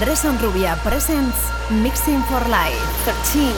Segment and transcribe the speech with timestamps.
[0.00, 1.36] Andrés Onrubia presents
[1.68, 3.52] Mixing for Life 13.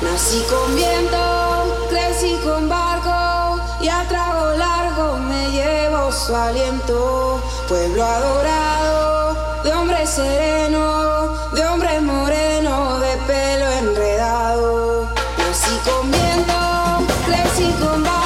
[0.00, 7.42] Nací con viento, crecí con barco y a trago largo me llevo su aliento.
[7.68, 15.08] Pueblo adorado, de hombre sereno, de hombre moreno, de pelo enredado.
[15.36, 18.21] Nací con viento, crecí con barco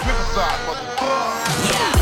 [0.00, 1.92] mixingforlife.com.
[1.92, 2.01] Could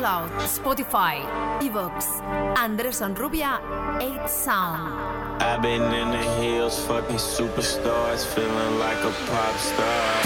[0.00, 1.20] SoundCloud, Spotify,
[1.60, 2.22] iVoox.
[2.56, 3.60] Andrés Onrubia
[4.00, 5.42] 8 Sound.
[5.42, 10.22] I've been in the hills, fucking superstars, feeling like a pop star.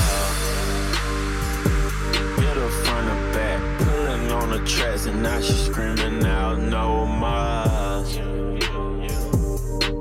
[2.55, 8.05] Her front or back, pulling on the tracks, and now she's screaming out no more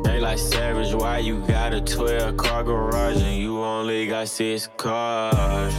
[0.04, 0.94] They like savage.
[0.94, 5.74] Why you got a 12 car garage and you only got six cars?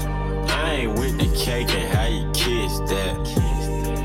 [0.51, 3.24] I ain't with the cake and how you kiss that.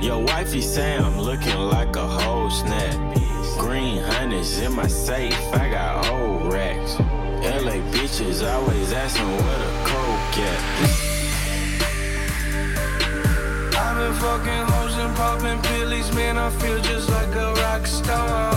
[0.10, 2.96] Your wifey say I'm looking like a whole snap.
[3.60, 7.00] Green hundreds in my safe, I got old racks.
[7.64, 10.62] LA bitches always asking where the coke at.
[13.78, 16.40] I've been fucking hoes and popping pillies, man.
[16.40, 18.49] I feel just like a rock star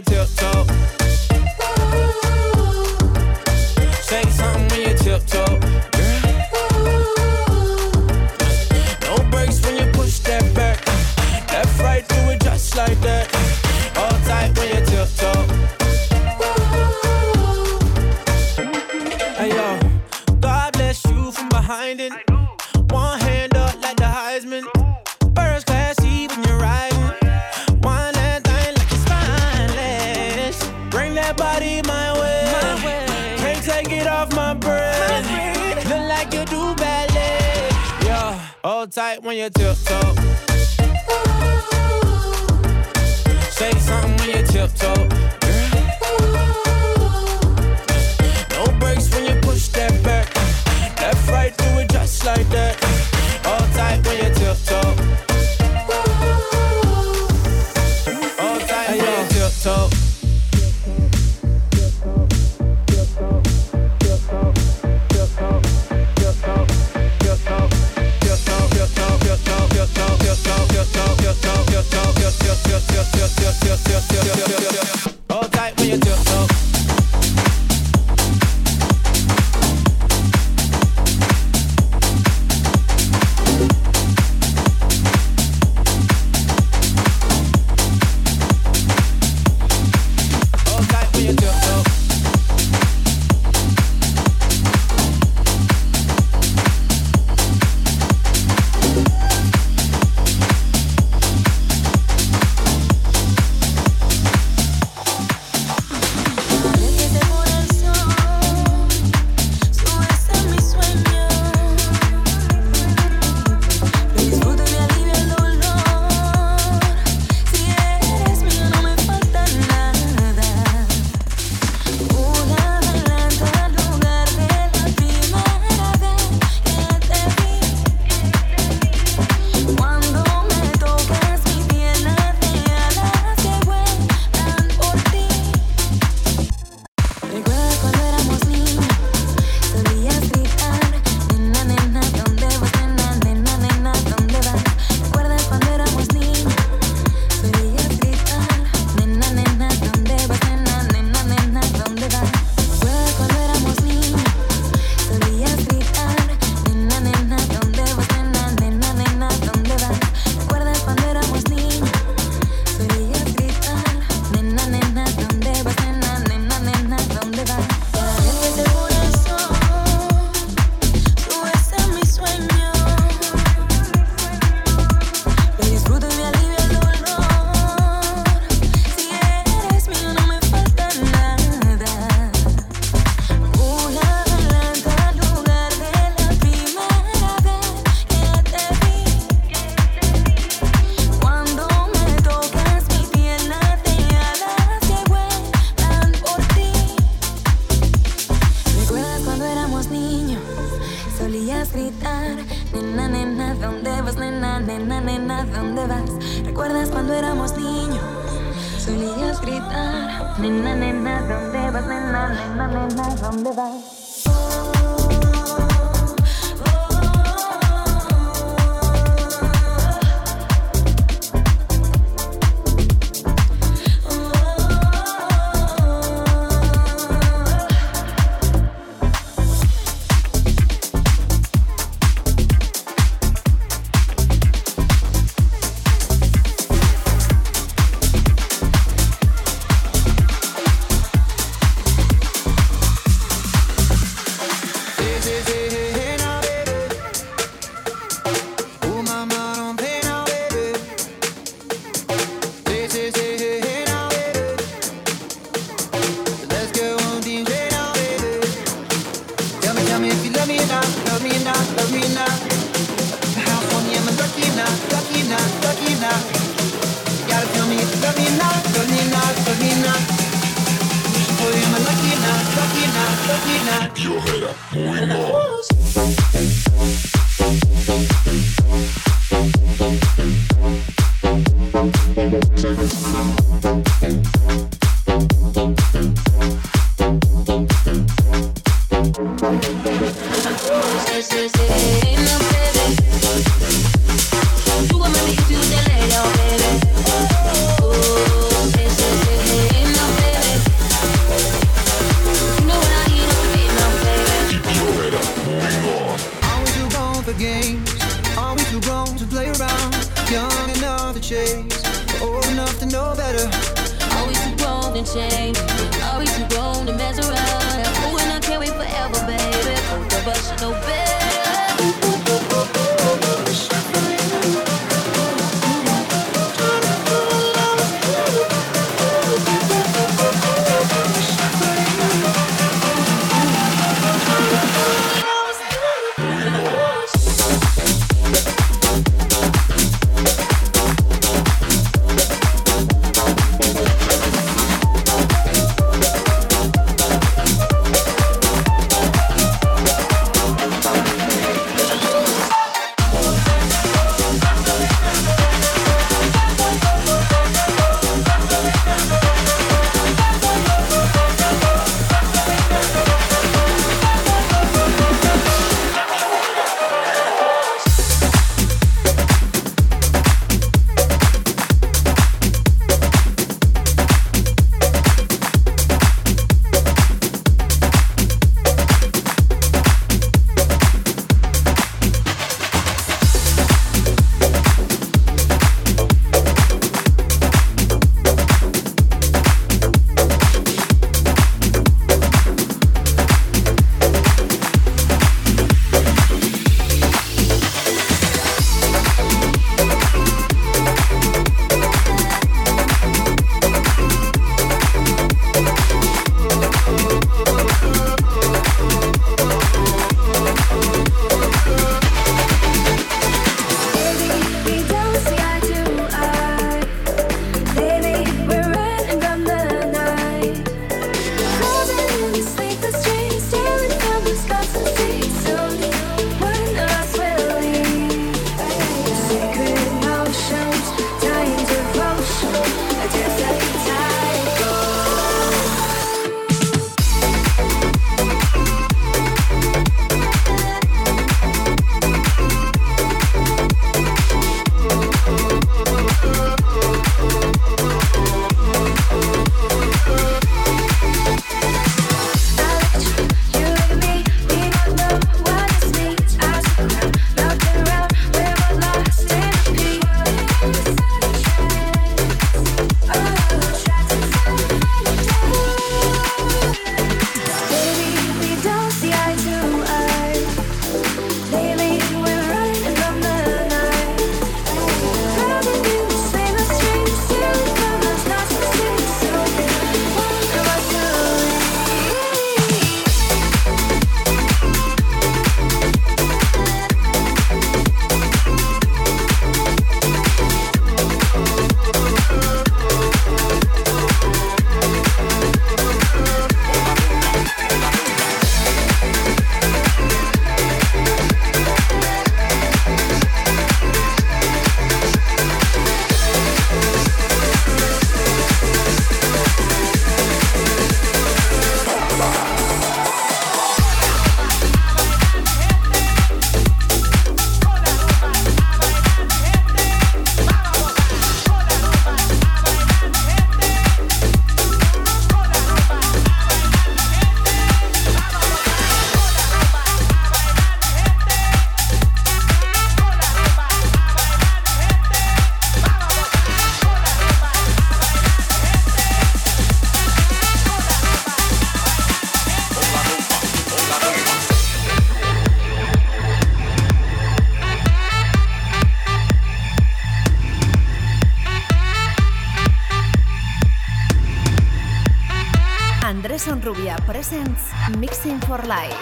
[0.00, 0.37] tight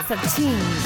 [0.06, 0.85] for Life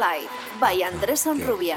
[0.00, 1.76] Live by Andrés Sanrubia.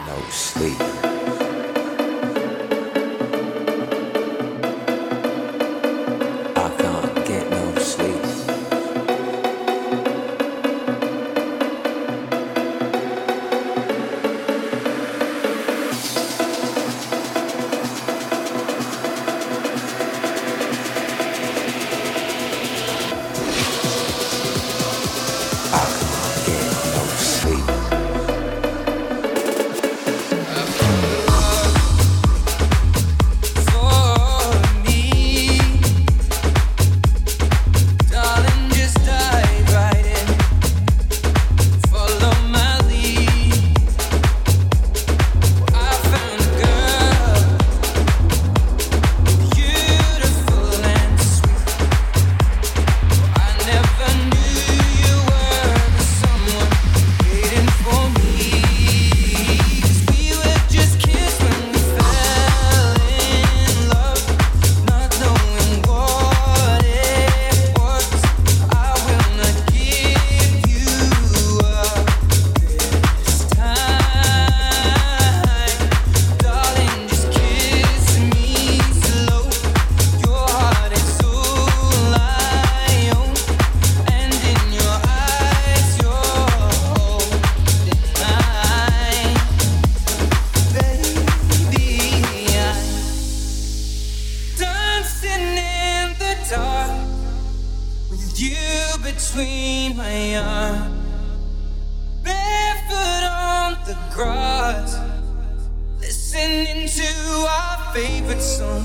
[107.94, 108.84] favorite song.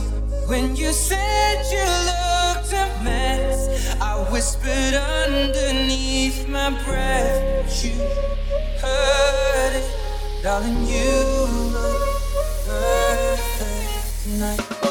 [0.48, 4.94] When you said you looked a mess, I whispered
[5.24, 7.84] underneath my breath.
[7.84, 7.92] You
[8.82, 10.86] heard it, darling.
[10.86, 11.10] You
[11.72, 12.20] look
[12.66, 14.87] perfect tonight.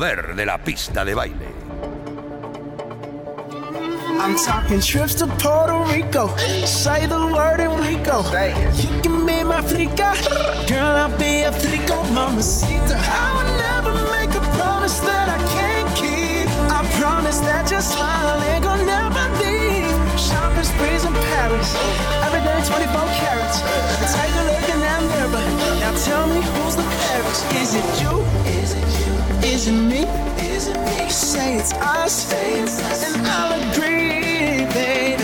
[0.00, 1.46] Poder de la pista de baile.
[4.18, 6.34] I'm talking trips to Puerto Rico.
[6.64, 8.24] Say the word and we go.
[8.80, 10.14] You can be my flica.
[10.66, 12.96] Girl, I'll be a flico, mamacita.
[12.96, 16.48] I would never make a promise that I can't keep.
[16.72, 19.92] I promise that your smile ain't gonna never leave.
[20.18, 21.76] Shopping sprees in Paris.
[22.24, 22.88] Every day 24
[23.20, 23.60] carats.
[24.16, 25.44] Take a look in that mirror.
[25.82, 27.44] Now tell me who's the fairest.
[27.52, 28.49] Is it you?
[29.60, 29.98] Is it me?
[30.38, 31.10] Is it me?
[31.10, 32.32] Say it's us.
[32.32, 35.19] And I'll agree, baby.